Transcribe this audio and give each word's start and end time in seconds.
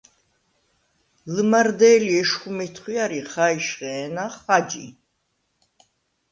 ლჷმარდე̄ლი 1.33 2.13
ეშხუ 2.21 2.49
მეთხვიარ 2.57 3.11
ი 3.19 3.21
ხა̄ჲშხე̄ნა 3.31 4.25
ხაჯი. 4.37 4.87